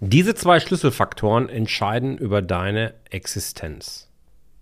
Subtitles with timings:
[0.00, 4.10] Diese zwei Schlüsselfaktoren entscheiden über deine Existenz.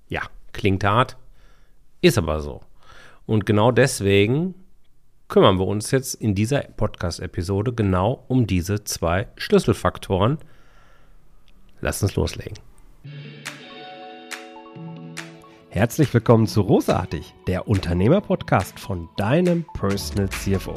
[0.06, 0.22] Ja,
[0.52, 1.16] klingt hart,
[2.00, 2.60] ist aber so.
[3.26, 4.54] Und genau deswegen
[5.26, 10.38] kümmern wir uns jetzt in dieser Podcast-Episode genau um diese zwei Schlüsselfaktoren.
[11.80, 12.56] Lass uns loslegen.
[15.70, 20.76] Herzlich willkommen zu Rosartig, der Unternehmer-Podcast von deinem Personal CFO.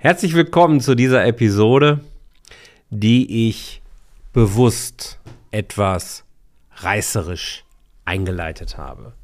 [0.00, 1.98] Herzlich willkommen zu dieser Episode,
[2.88, 3.82] die ich
[4.32, 5.18] bewusst
[5.50, 6.22] etwas
[6.76, 7.64] reißerisch
[8.04, 9.14] eingeleitet habe.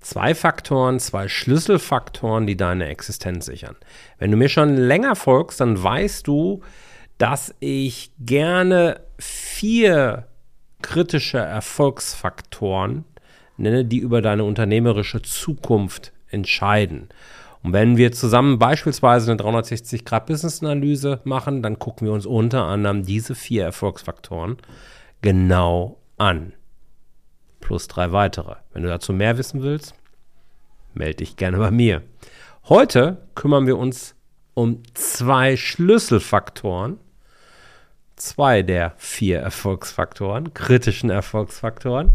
[0.00, 3.74] Zwei Faktoren, zwei Schlüsselfaktoren, die deine Existenz sichern.
[4.18, 6.60] Wenn du mir schon länger folgst, dann weißt du,
[7.16, 10.26] dass ich gerne vier
[10.82, 13.06] kritische Erfolgsfaktoren
[13.56, 17.08] nenne, die über deine unternehmerische Zukunft entscheiden.
[17.66, 23.34] Und wenn wir zusammen beispielsweise eine 360-Grad-Business-Analyse machen, dann gucken wir uns unter anderem diese
[23.34, 24.58] vier Erfolgsfaktoren
[25.20, 26.52] genau an.
[27.58, 28.54] Plus drei weitere.
[28.72, 29.96] Wenn du dazu mehr wissen willst,
[30.94, 32.02] melde dich gerne bei mir.
[32.68, 34.14] Heute kümmern wir uns
[34.54, 37.00] um zwei Schlüsselfaktoren,
[38.14, 42.12] zwei der vier Erfolgsfaktoren, kritischen Erfolgsfaktoren,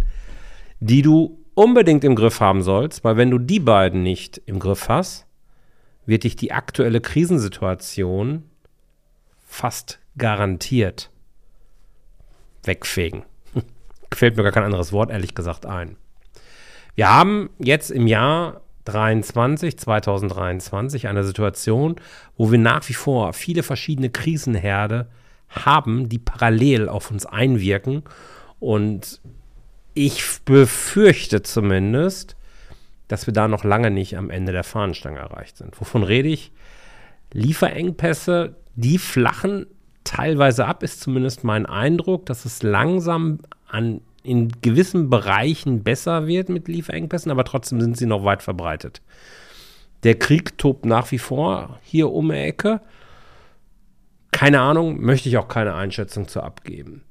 [0.80, 4.88] die du unbedingt im Griff haben sollst, weil wenn du die beiden nicht im Griff
[4.88, 5.28] hast,
[6.06, 8.44] wird dich die aktuelle Krisensituation
[9.46, 11.10] fast garantiert
[12.64, 13.24] wegfegen.
[14.14, 15.98] Fällt mir gar kein anderes Wort, ehrlich gesagt, ein.
[16.96, 21.96] Wir haben jetzt im Jahr 23, 2023 eine Situation,
[22.36, 25.08] wo wir nach wie vor viele verschiedene Krisenherde
[25.50, 28.04] haben, die parallel auf uns einwirken.
[28.60, 29.22] Und
[29.94, 32.36] ich befürchte zumindest,
[33.12, 35.80] dass wir da noch lange nicht am Ende der Fahnenstange erreicht sind.
[35.82, 36.52] Wovon rede ich?
[37.34, 39.66] Lieferengpässe, die flachen
[40.06, 46.48] teilweise ab, ist zumindest mein Eindruck, dass es langsam an, in gewissen Bereichen besser wird
[46.48, 49.02] mit Lieferengpässen, aber trotzdem sind sie noch weit verbreitet.
[50.04, 52.82] Der Krieg tobt nach wie vor hier um die Ecke.
[54.32, 57.04] Keine Ahnung, möchte ich auch keine Einschätzung zu abgeben.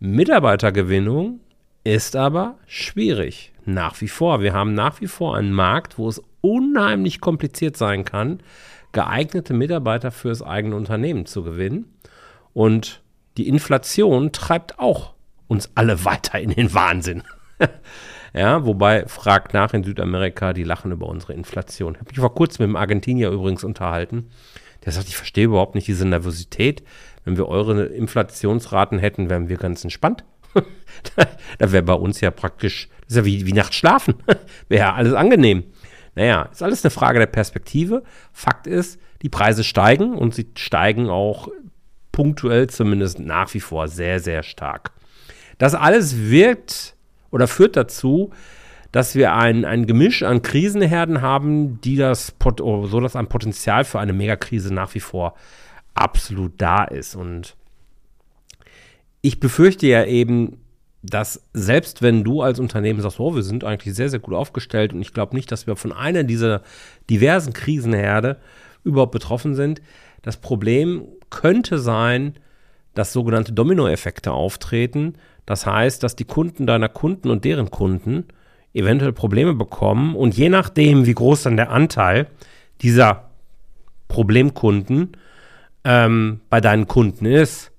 [0.00, 1.40] Mitarbeitergewinnung
[1.82, 4.40] ist aber schwierig nach wie vor.
[4.40, 8.40] Wir haben nach wie vor einen Markt, wo es unheimlich kompliziert sein kann,
[8.92, 11.92] geeignete Mitarbeiter fürs eigene Unternehmen zu gewinnen.
[12.52, 13.02] Und
[13.36, 15.14] die Inflation treibt auch
[15.48, 17.22] uns alle weiter in den Wahnsinn.
[18.34, 21.94] ja, wobei fragt nach in Südamerika, die lachen über unsere Inflation.
[21.94, 24.30] Ich habe mich vor kurzem mit dem Argentinier übrigens unterhalten.
[24.84, 26.84] Der sagt, ich verstehe überhaupt nicht diese Nervosität.
[27.24, 30.24] Wenn wir eure Inflationsraten hätten, wären wir ganz entspannt.
[31.58, 34.14] Da wäre bei uns ja praktisch, das ist ja wie, wie nachts schlafen.
[34.68, 35.64] wäre ja alles angenehm.
[36.14, 38.02] Naja, ist alles eine Frage der Perspektive.
[38.32, 41.48] Fakt ist, die Preise steigen und sie steigen auch
[42.12, 44.92] punktuell zumindest nach wie vor sehr, sehr stark.
[45.58, 46.96] Das alles wirkt
[47.30, 48.30] oder führt dazu,
[48.92, 54.00] dass wir ein, ein Gemisch an Krisenherden haben, die das, so dass ein Potenzial für
[54.00, 55.34] eine Megakrise nach wie vor
[55.92, 57.14] absolut da ist.
[57.14, 57.56] Und
[59.26, 60.58] ich befürchte ja eben,
[61.02, 64.92] dass selbst wenn du als Unternehmen sagst, oh, wir sind eigentlich sehr, sehr gut aufgestellt
[64.92, 66.62] und ich glaube nicht, dass wir von einer dieser
[67.10, 68.36] diversen Krisenherde
[68.84, 69.82] überhaupt betroffen sind,
[70.22, 72.34] das Problem könnte sein,
[72.94, 75.14] dass sogenannte Dominoeffekte auftreten.
[75.44, 78.26] Das heißt, dass die Kunden deiner Kunden und deren Kunden
[78.74, 82.28] eventuell Probleme bekommen und je nachdem, wie groß dann der Anteil
[82.80, 83.30] dieser
[84.06, 85.16] Problemkunden
[85.82, 87.72] ähm, bei deinen Kunden ist,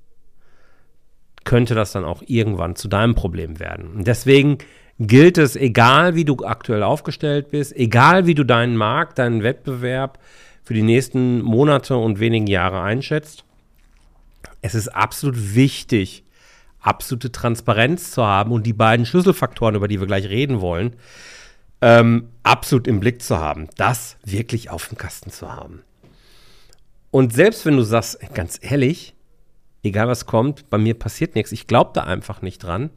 [1.48, 3.88] könnte das dann auch irgendwann zu deinem Problem werden.
[3.96, 4.58] Und deswegen
[5.00, 10.20] gilt es, egal wie du aktuell aufgestellt bist, egal wie du deinen Markt, deinen Wettbewerb
[10.64, 13.46] für die nächsten Monate und wenigen Jahre einschätzt,
[14.62, 16.26] es ist absolut wichtig,
[16.82, 20.98] absolute Transparenz zu haben und die beiden Schlüsselfaktoren, über die wir gleich reden wollen,
[21.80, 25.84] ähm, absolut im Blick zu haben, das wirklich auf dem Kasten zu haben.
[27.10, 29.14] Und selbst wenn du sagst, ganz ehrlich,
[29.84, 32.90] egal was kommt, bei mir passiert nichts, ich glaube da einfach nicht dran,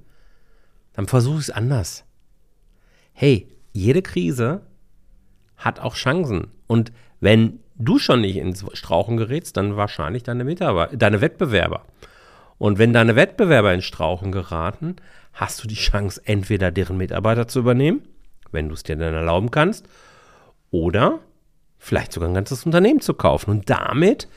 [0.92, 2.04] dann versuche ich es anders.
[3.12, 4.62] Hey, jede Krise
[5.56, 6.48] hat auch Chancen.
[6.66, 11.84] Und wenn du schon nicht ins Strauchen gerätst, dann wahrscheinlich deine Mitarbeiter, deine Wettbewerber.
[12.58, 14.96] Und wenn deine Wettbewerber in Strauchen geraten,
[15.32, 18.02] hast du die Chance, entweder deren Mitarbeiter zu übernehmen,
[18.52, 19.86] wenn du es dir dann erlauben kannst,
[20.70, 21.20] oder
[21.78, 24.28] vielleicht sogar ein ganzes Unternehmen zu kaufen und damit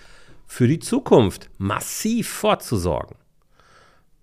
[0.45, 3.17] für die Zukunft massiv vorzusorgen.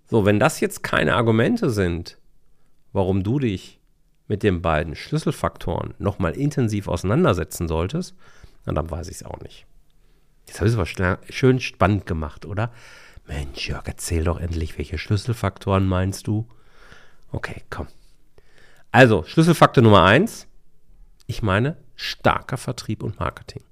[0.08, 2.18] So, wenn das jetzt keine Argumente sind,
[2.92, 3.80] warum du dich
[4.28, 8.14] mit den beiden Schlüsselfaktoren nochmal intensiv auseinandersetzen solltest,
[8.64, 9.66] dann weiß ich es auch nicht.
[10.46, 12.72] Jetzt habe ich es aber schön spannend gemacht, oder?
[13.26, 16.48] Mensch, Jörg, erzähl doch endlich, welche Schlüsselfaktoren meinst du?
[17.30, 17.86] Okay, komm.
[18.90, 20.48] Also, Schlüsselfaktor Nummer eins.
[21.26, 23.62] Ich meine, starker Vertrieb und Marketing.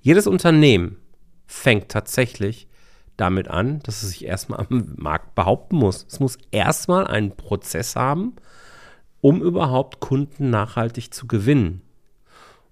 [0.00, 0.96] Jedes Unternehmen
[1.46, 2.68] fängt tatsächlich
[3.16, 6.06] damit an, dass es sich erstmal am Markt behaupten muss.
[6.08, 8.34] Es muss erstmal einen Prozess haben,
[9.20, 11.82] um überhaupt Kunden nachhaltig zu gewinnen.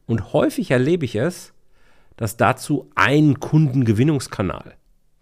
[0.07, 1.53] Und häufig erlebe ich es,
[2.17, 4.75] dass dazu ein Kundengewinnungskanal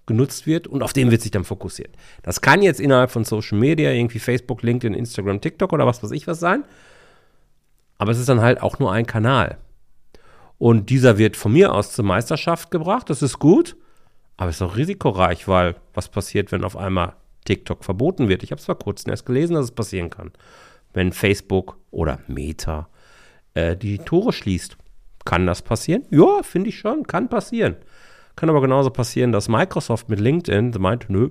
[0.06, 1.94] genutzt wird und auf den wird sich dann fokussiert.
[2.22, 6.10] Das kann jetzt innerhalb von Social Media, irgendwie Facebook, LinkedIn, Instagram, TikTok oder was weiß
[6.10, 6.64] ich was sein.
[7.96, 9.58] Aber es ist dann halt auch nur ein Kanal.
[10.60, 13.08] Und dieser wird von mir aus zur Meisterschaft gebracht.
[13.08, 13.76] Das ist gut,
[14.36, 17.14] aber es ist auch risikoreich, weil was passiert, wenn auf einmal
[17.46, 18.42] TikTok verboten wird?
[18.42, 20.32] Ich habe es vor kurzem erst gelesen, dass es passieren kann.
[20.92, 22.90] Wenn Facebook oder Meta
[23.54, 24.76] äh, die Tore schließt.
[25.24, 26.04] Kann das passieren?
[26.10, 27.76] Ja, finde ich schon, kann passieren.
[28.36, 31.30] Kann aber genauso passieren, dass Microsoft mit LinkedIn meint, nö,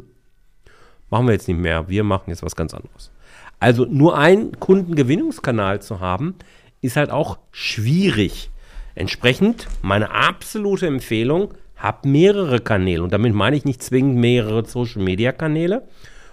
[1.11, 3.11] machen wir jetzt nicht mehr, wir machen jetzt was ganz anderes.
[3.59, 6.33] Also nur einen Kundengewinnungskanal zu haben,
[6.81, 8.49] ist halt auch schwierig.
[8.95, 13.03] Entsprechend meine absolute Empfehlung, hab mehrere Kanäle.
[13.03, 15.87] Und damit meine ich nicht zwingend mehrere Social-Media-Kanäle,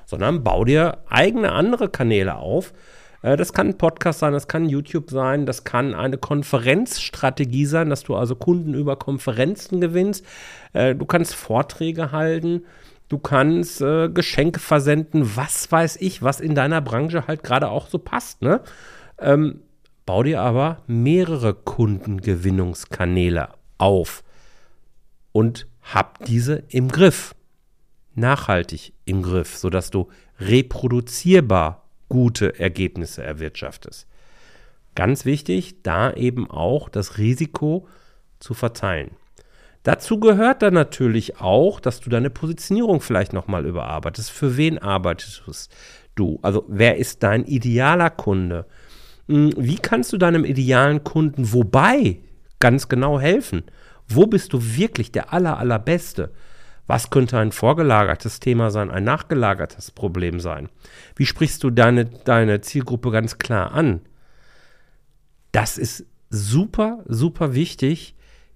[0.04, 2.72] sondern bau dir eigene andere Kanäle auf,
[3.22, 7.90] äh, das kann ein Podcast sein, das kann YouTube sein, das kann eine Konferenzstrategie sein,
[7.90, 10.24] dass du also Kunden über Konferenzen gewinnst.
[10.72, 12.64] Äh, du kannst Vorträge halten,
[13.08, 17.88] du kannst äh, Geschenke versenden, was weiß ich, was in deiner Branche halt gerade auch
[17.88, 18.42] so passt.
[18.42, 18.60] Ne?
[19.18, 19.60] Ähm,
[20.06, 23.48] bau dir aber mehrere Kundengewinnungskanäle
[23.78, 24.22] auf
[25.32, 27.34] und hab diese im Griff.
[28.14, 30.08] Nachhaltig im Griff, sodass du
[30.40, 34.06] reproduzierbar gute Ergebnisse erwirtschaftest.
[34.94, 37.86] Ganz wichtig, da eben auch das Risiko
[38.40, 39.10] zu verteilen.
[39.82, 44.30] Dazu gehört dann natürlich auch, dass du deine Positionierung vielleicht nochmal überarbeitest.
[44.30, 45.42] Für wen arbeitest
[46.14, 46.38] du?
[46.42, 48.66] Also wer ist dein idealer Kunde?
[49.28, 52.18] Hm, wie kannst du deinem idealen Kunden wobei
[52.60, 53.64] ganz genau helfen?
[54.08, 56.32] Wo bist du wirklich der aller, allerbeste?
[56.86, 60.68] Was könnte ein vorgelagertes Thema sein, ein nachgelagertes Problem sein?
[61.16, 64.00] Wie sprichst du deine, deine Zielgruppe ganz klar an?
[65.50, 68.14] Das ist super, super wichtig,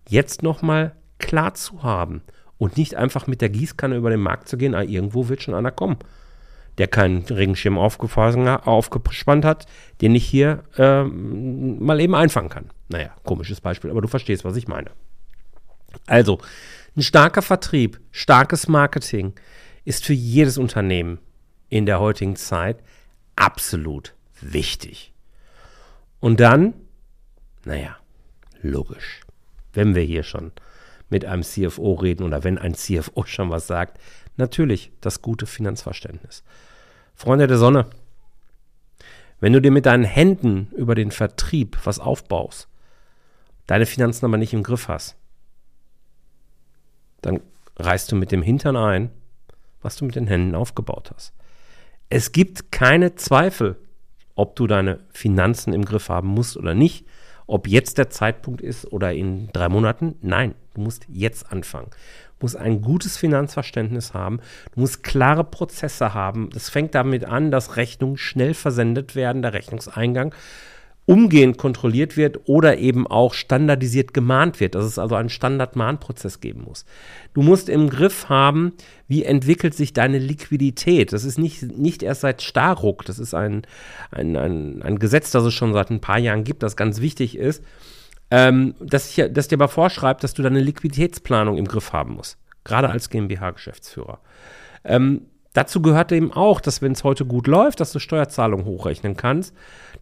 [0.09, 2.23] jetzt nochmal klar zu haben
[2.59, 5.55] und nicht einfach mit der Gießkanne über den Markt zu gehen, ah, irgendwo wird schon
[5.55, 5.97] einer kommen,
[6.81, 9.67] der keinen Regenschirm aufgespannt hat,
[10.01, 12.71] den ich hier äh, mal eben einfangen kann.
[12.89, 14.91] Naja, komisches Beispiel, aber du verstehst, was ich meine.
[16.07, 16.39] Also,
[16.97, 19.35] ein starker Vertrieb, starkes Marketing
[19.85, 21.19] ist für jedes Unternehmen
[21.69, 22.79] in der heutigen Zeit
[23.37, 25.13] absolut wichtig.
[26.19, 26.73] Und dann,
[27.67, 27.99] naja,
[28.63, 29.21] logisch,
[29.75, 30.53] wenn wir hier schon
[31.11, 34.01] mit einem CFO reden oder wenn ein CFO schon was sagt,
[34.39, 36.43] natürlich das gute Finanzverständnis.
[37.21, 37.85] Freunde der Sonne,
[39.41, 42.67] wenn du dir mit deinen Händen über den Vertrieb was aufbaust,
[43.67, 45.17] deine Finanzen aber nicht im Griff hast,
[47.21, 47.43] dann
[47.77, 49.11] reißt du mit dem Hintern ein,
[49.83, 51.35] was du mit den Händen aufgebaut hast.
[52.09, 53.77] Es gibt keine Zweifel,
[54.35, 57.05] ob du deine Finanzen im Griff haben musst oder nicht,
[57.47, 60.15] ob jetzt der Zeitpunkt ist oder in drei Monaten.
[60.23, 61.91] Nein, du musst jetzt anfangen.
[62.39, 64.41] Du musst ein gutes Finanzverständnis haben.
[64.75, 66.49] Du musst klare Prozesse haben.
[66.51, 70.35] Das fängt damit an, dass Rechnungen schnell versendet werden, der Rechnungseingang
[71.07, 76.63] umgehend kontrolliert wird oder eben auch standardisiert gemahnt wird, dass es also einen Standard-Mahnprozess geben
[76.63, 76.85] muss.
[77.35, 78.75] Du musst im Griff haben,
[79.09, 81.13] wie entwickelt sich deine Liquidität.
[81.13, 83.63] Das ist nicht, nicht erst seit Starruck, das ist ein,
[84.13, 87.37] ein, ein, ein Gesetz, das es schon seit ein paar Jahren gibt, das ganz wichtig
[87.37, 87.65] ist,
[88.31, 92.39] ähm, das, hier, das dir aber vorschreibt, dass du deine Liquiditätsplanung im Griff haben musst,
[92.65, 94.21] gerade als GmbH-Geschäftsführer.
[94.85, 95.23] Ähm,
[95.53, 99.55] dazu gehört eben auch, dass wenn es heute gut läuft, dass du Steuerzahlungen hochrechnen kannst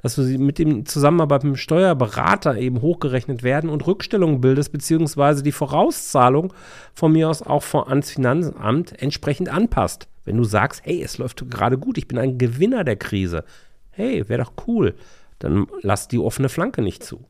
[0.03, 4.73] dass du sie mit dem Zusammenarbeit mit dem Steuerberater eben hochgerechnet werden und Rückstellungen bildest,
[4.73, 6.53] beziehungsweise die Vorauszahlung
[6.95, 10.09] von mir aus auch ans Finanzamt entsprechend anpasst.
[10.25, 13.45] Wenn du sagst, hey, es läuft gerade gut, ich bin ein Gewinner der Krise,
[13.91, 14.95] hey, wäre doch cool,
[15.39, 17.25] dann lass die offene Flanke nicht zu.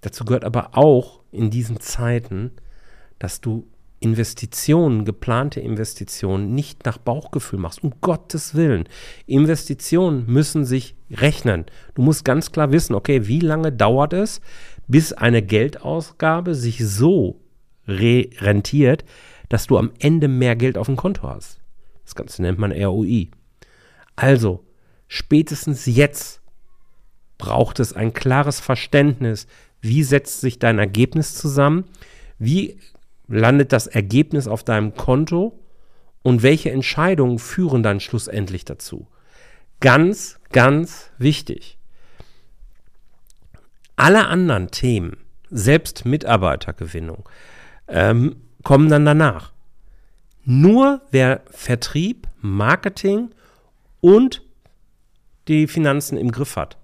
[0.00, 2.52] Dazu gehört aber auch in diesen Zeiten,
[3.18, 3.66] dass du
[4.00, 7.82] Investitionen, geplante Investitionen nicht nach Bauchgefühl machst.
[7.82, 8.88] Um Gottes Willen.
[9.26, 11.66] Investitionen müssen sich rechnen.
[11.94, 14.40] Du musst ganz klar wissen, okay, wie lange dauert es,
[14.86, 17.40] bis eine Geldausgabe sich so
[17.86, 19.04] rentiert,
[19.48, 21.58] dass du am Ende mehr Geld auf dem Konto hast.
[22.04, 23.30] Das Ganze nennt man ROI.
[24.14, 24.64] Also,
[25.08, 26.40] spätestens jetzt
[27.38, 29.46] braucht es ein klares Verständnis,
[29.80, 31.84] wie setzt sich dein Ergebnis zusammen,
[32.38, 32.78] wie
[33.28, 35.58] landet das Ergebnis auf deinem Konto
[36.22, 39.06] und welche Entscheidungen führen dann schlussendlich dazu.
[39.80, 41.78] Ganz, ganz wichtig.
[43.96, 45.16] Alle anderen Themen,
[45.50, 47.28] selbst Mitarbeitergewinnung,
[47.88, 49.52] ähm, kommen dann danach.
[50.44, 53.30] Nur wer Vertrieb, Marketing
[54.00, 54.42] und
[55.48, 56.78] die Finanzen im Griff hat,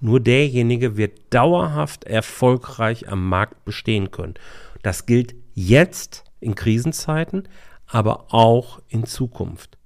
[0.00, 4.34] nur derjenige wird dauerhaft erfolgreich am Markt bestehen können.
[4.82, 7.48] Das gilt jetzt in Krisenzeiten,
[7.86, 9.76] aber auch in Zukunft.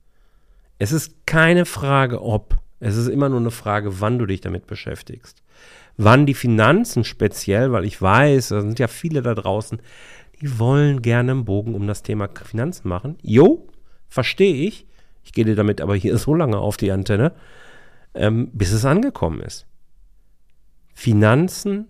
[0.79, 4.67] Es ist keine Frage, ob, es ist immer nur eine Frage, wann du dich damit
[4.67, 5.43] beschäftigst.
[5.97, 9.81] Wann die Finanzen speziell, weil ich weiß, da sind ja viele da draußen,
[10.41, 13.17] die wollen gerne einen Bogen um das Thema Finanzen machen.
[13.23, 13.69] Jo,
[14.09, 14.87] verstehe ich.
[15.23, 17.33] Ich gehe dir damit aber hier so lange auf die Antenne,
[18.15, 19.67] ähm, bis es angekommen ist.
[20.95, 21.87] Finanzen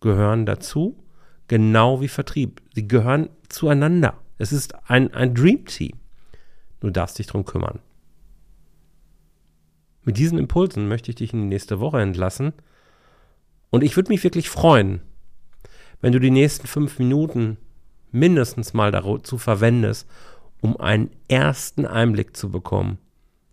[0.00, 1.02] gehören dazu
[1.48, 2.60] genau wie Vertrieb.
[2.74, 4.18] Sie gehören zueinander.
[4.38, 5.98] Es ist ein, ein Dream Team.
[6.80, 7.78] Du darfst dich darum kümmern.
[10.04, 12.52] Mit diesen Impulsen möchte ich dich in die nächste Woche entlassen.
[13.70, 15.00] Und ich würde mich wirklich freuen,
[16.00, 17.56] wenn du die nächsten fünf Minuten
[18.10, 20.08] mindestens mal dazu verwendest,
[20.60, 22.98] um einen ersten Einblick zu bekommen.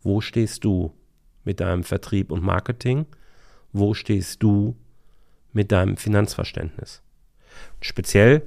[0.02, 0.94] Wo stehst du
[1.44, 3.06] mit deinem Vertrieb und Marketing?
[3.72, 4.76] Wo stehst du
[5.54, 7.02] mit deinem Finanzverständnis?
[7.82, 8.44] Speziell,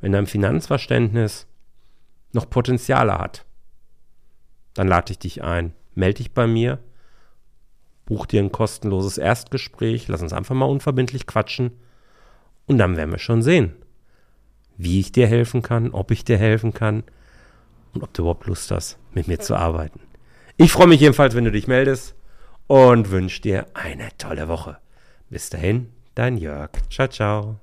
[0.00, 1.46] wenn dein Finanzverständnis
[2.32, 3.44] noch Potenziale hat,
[4.74, 5.72] dann lade ich dich ein.
[5.94, 6.78] Melde dich bei mir,
[8.04, 11.72] buch dir ein kostenloses Erstgespräch, lass uns einfach mal unverbindlich quatschen
[12.66, 13.72] und dann werden wir schon sehen,
[14.76, 17.04] wie ich dir helfen kann, ob ich dir helfen kann
[17.94, 20.00] und ob du überhaupt Lust hast, mit mir zu arbeiten.
[20.58, 22.14] Ich freue mich jedenfalls, wenn du dich meldest
[22.66, 24.78] und wünsche dir eine tolle Woche.
[25.30, 26.70] Bis dahin, dein Jörg.
[26.90, 27.60] Ciao, ciao.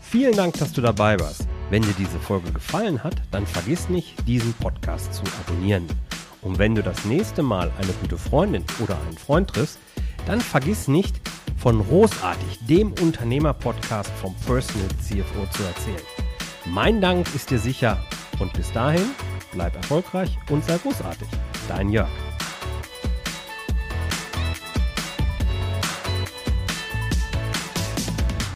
[0.00, 1.46] Vielen Dank, dass du dabei warst.
[1.70, 5.86] Wenn dir diese Folge gefallen hat, dann vergiss nicht, diesen Podcast zu abonnieren.
[6.42, 9.78] Und wenn du das nächste Mal eine gute Freundin oder einen Freund triffst,
[10.26, 11.20] dann vergiss nicht,
[11.56, 16.02] von Großartig, dem Unternehmer-Podcast vom Personal CFO zu erzählen.
[16.64, 17.98] Mein Dank ist dir sicher
[18.38, 19.10] und bis dahin
[19.52, 21.28] bleib erfolgreich und sei großartig.
[21.70, 22.08] Dein Jörg.